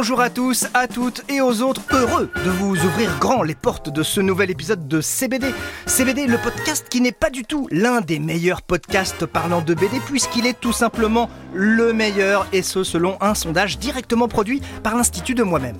[0.00, 3.90] Bonjour à tous, à toutes et aux autres, heureux de vous ouvrir grand les portes
[3.90, 5.52] de ce nouvel épisode de CBD.
[5.84, 10.00] CBD, le podcast qui n'est pas du tout l'un des meilleurs podcasts parlant de BD,
[10.06, 15.34] puisqu'il est tout simplement le meilleur, et ce selon un sondage directement produit par l'Institut
[15.34, 15.76] de moi-même.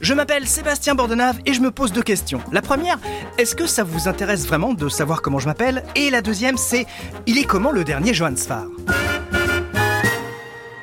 [0.00, 2.40] Je m'appelle Sébastien Bordenave et je me pose deux questions.
[2.50, 2.98] La première,
[3.36, 5.84] est-ce que ça vous intéresse vraiment de savoir comment je m'appelle?
[5.94, 6.86] Et la deuxième, c'est,
[7.26, 8.64] il est comment le dernier Johann Sfar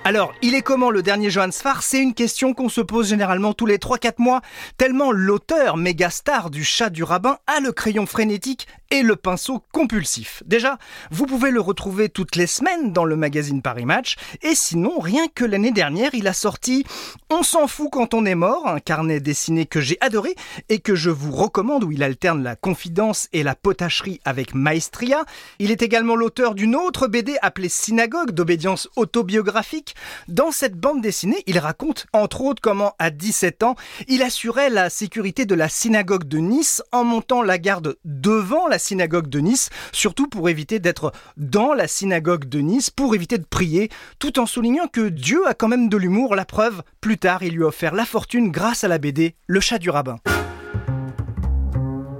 [0.07, 3.53] alors, il est comment le dernier Johann Sfar C'est une question qu'on se pose généralement
[3.53, 4.41] tous les 3-4 mois,
[4.77, 9.63] tellement l'auteur méga star du chat du rabbin a le crayon frénétique et le pinceau
[9.71, 10.43] compulsif.
[10.45, 10.77] Déjà,
[11.09, 15.25] vous pouvez le retrouver toutes les semaines dans le magazine Paris Match, et sinon, rien
[15.33, 16.85] que l'année dernière, il a sorti
[17.31, 20.35] On s'en fout quand on est mort, un carnet dessiné que j'ai adoré
[20.69, 25.25] et que je vous recommande où il alterne la confidence et la potacherie avec maestria.
[25.57, 29.94] Il est également l'auteur d'une autre BD appelée Synagogue d'obédience autobiographique
[30.27, 33.75] dans cette bande dessinée, il raconte entre autres comment à 17 ans,
[34.07, 38.79] il assurait la sécurité de la synagogue de Nice en montant la garde devant la
[38.79, 43.45] synagogue de Nice, surtout pour éviter d'être dans la synagogue de Nice, pour éviter de
[43.45, 46.35] prier, tout en soulignant que Dieu a quand même de l'humour.
[46.35, 49.59] La preuve, plus tard, il lui a offert la fortune grâce à la BD Le
[49.59, 50.17] chat du rabbin.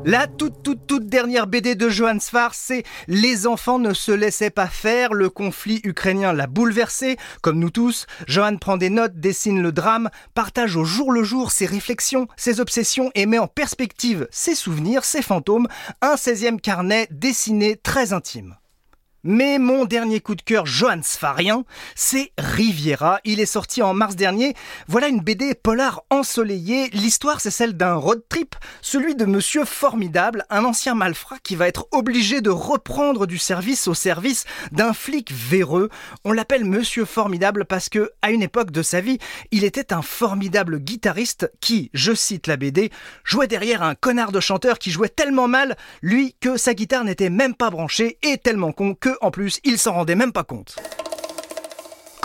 [0.07, 4.51] La toute toute toute dernière BD de Johann Sfar, c'est Les enfants ne se laissaient
[4.51, 8.05] pas faire, le conflit ukrainien l'a bouleversé, comme nous tous.
[8.27, 12.59] Johann prend des notes, dessine le drame, partage au jour le jour ses réflexions, ses
[12.59, 15.67] obsessions et met en perspective ses souvenirs, ses fantômes,
[16.03, 18.57] un 16e carnet dessiné très intime.
[19.27, 23.19] Mais mon dernier coup de cœur Johann Sfarien, c'est Riviera.
[23.23, 24.53] Il est sorti en mars dernier.
[24.87, 26.91] Voilà une BD polar ensoleillée.
[26.91, 31.67] L'histoire, c'est celle d'un road trip, celui de Monsieur Formidable, un ancien malfrat qui va
[31.67, 35.89] être obligé de reprendre du service au service d'un flic véreux.
[36.23, 39.17] On l'appelle Monsieur Formidable parce que, à une époque de sa vie,
[39.49, 42.91] il était un formidable guitariste qui, je cite la BD,
[43.23, 47.31] jouait derrière un connard de chanteur qui jouait tellement mal, lui, que sa guitare n'était
[47.31, 50.75] même pas branchée et tellement con que en plus, il s'en rendait même pas compte.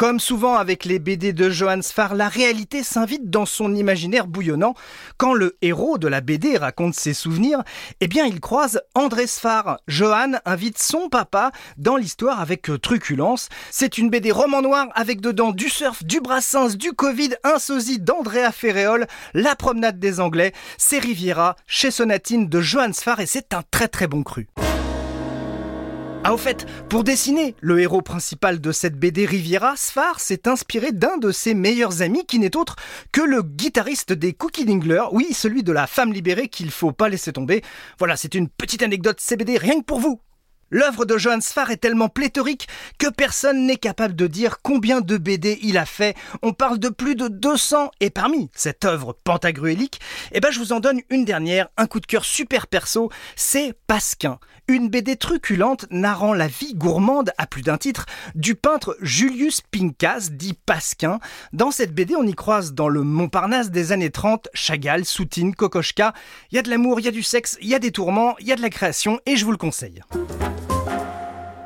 [0.01, 4.73] Comme souvent avec les BD de Johann Sfar, la réalité s'invite dans son imaginaire bouillonnant.
[5.19, 7.63] Quand le héros de la BD raconte ses souvenirs,
[8.01, 9.79] eh bien il croise André Sfar.
[9.89, 13.51] Johann invite son papa dans l'histoire avec truculence.
[13.71, 17.99] C'est une BD roman noir avec dedans du surf, du brassens, du Covid, un sosie
[17.99, 23.53] d'Andrea Ferréol, la promenade des Anglais, c'est Riviera chez Sonatine de Johann Sfar et c'est
[23.53, 24.49] un très très bon cru.
[26.23, 30.93] Ah au fait, pour dessiner le héros principal de cette BD Riviera, Sfar s'est inspiré
[30.93, 32.77] d'un de ses meilleurs amis qui n'est autre
[33.11, 37.09] que le guitariste des Cookie Dingler, oui, celui de la femme libérée qu'il faut pas
[37.09, 37.63] laisser tomber.
[37.99, 40.21] Voilà, c'est une petite anecdote CBD rien que pour vous.
[40.73, 45.17] L'œuvre de Johann Sfar est tellement pléthorique que personne n'est capable de dire combien de
[45.17, 46.17] BD il a fait.
[46.43, 50.73] On parle de plus de 200 et parmi cette œuvre pentagruélique, eh ben je vous
[50.73, 54.39] en donne une dernière, un coup de cœur super perso, c'est Pasquin.
[54.69, 60.29] Une BD truculente narrant la vie gourmande à plus d'un titre du peintre Julius Pincas,
[60.31, 61.19] dit Pasquin.
[61.53, 66.15] Dans cette BD, on y croise dans le Montparnasse des années 30 Chagall, Soutine, Kokoschka.
[66.53, 68.37] Il y a de l'amour, il y a du sexe, il y a des tourments,
[68.39, 70.03] il y a de la création et je vous le conseille.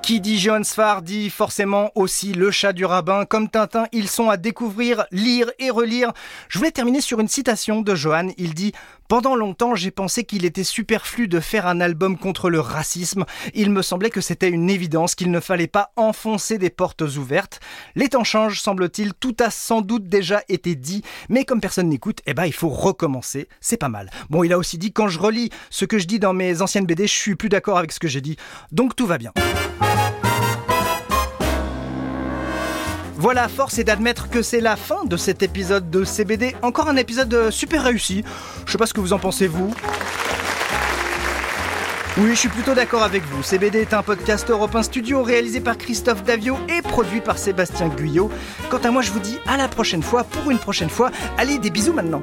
[0.04, 3.24] Qui dit Johann Sfar dit forcément aussi le chat du rabbin.
[3.24, 6.12] Comme Tintin, ils sont à découvrir, lire et relire.
[6.50, 8.30] Je voulais terminer sur une citation de Johann.
[8.36, 8.74] Il dit
[9.14, 13.24] Pendant longtemps, j'ai pensé qu'il était superflu de faire un album contre le racisme.
[13.54, 17.60] Il me semblait que c'était une évidence, qu'il ne fallait pas enfoncer des portes ouvertes.
[17.94, 19.14] Les temps changent, semble-t-il.
[19.14, 21.04] Tout a sans doute déjà été dit.
[21.28, 23.46] Mais comme personne n'écoute, eh ben, il faut recommencer.
[23.60, 24.10] C'est pas mal.
[24.30, 26.84] Bon, il a aussi dit Quand je relis ce que je dis dans mes anciennes
[26.84, 28.36] BD, je suis plus d'accord avec ce que j'ai dit.
[28.72, 29.30] Donc tout va bien.
[33.24, 36.54] Voilà, force est d'admettre que c'est la fin de cet épisode de CBD.
[36.60, 38.22] Encore un épisode euh, super réussi.
[38.66, 39.72] Je sais pas ce que vous en pensez, vous.
[42.18, 43.42] Oui, je suis plutôt d'accord avec vous.
[43.42, 48.30] CBD est un podcast européen studio réalisé par Christophe Davio et produit par Sébastien Guyot.
[48.68, 51.10] Quant à moi, je vous dis à la prochaine fois pour une prochaine fois.
[51.38, 52.20] Allez, des bisous maintenant.